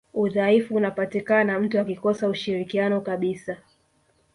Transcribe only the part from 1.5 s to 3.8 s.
mtu akikosa ushirikiano kabisa